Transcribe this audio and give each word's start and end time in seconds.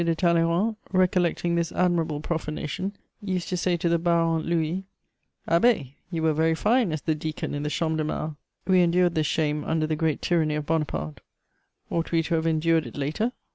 de 0.03 0.15
Talleyrand, 0.15 0.77
recollecting 0.91 1.53
this 1.53 1.71
admirable 1.73 2.21
profanation, 2.21 2.93
used 3.21 3.47
to 3.49 3.55
say 3.55 3.77
to 3.77 3.87
the 3.87 3.99
Baron 3.99 4.41
Louis: 4.41 4.85
"Abbé, 5.47 5.93
you 6.09 6.23
were 6.23 6.33
very 6.33 6.55
fine 6.55 6.91
as 6.91 7.03
the 7.03 7.13
deacon 7.13 7.53
in 7.53 7.61
the 7.61 7.69
Champ 7.69 7.97
de 7.97 8.03
Mars!" 8.03 8.33
We 8.65 8.81
endured 8.81 9.13
this 9.13 9.27
shame 9.27 9.63
under 9.63 9.85
the 9.85 9.95
great 9.95 10.19
tyranny 10.19 10.55
of 10.55 10.65
Bonaparte: 10.65 11.21
ought 11.91 12.11
we 12.11 12.23
to 12.23 12.33
have 12.33 12.47
endured 12.47 12.87
it 12.87 12.97
later? 12.97 13.31